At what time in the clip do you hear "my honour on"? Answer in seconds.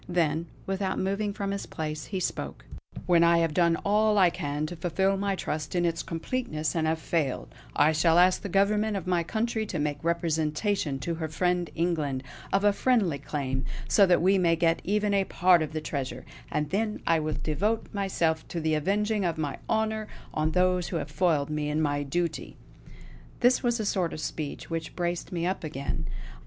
19.37-20.49